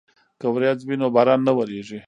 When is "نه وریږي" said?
1.47-1.99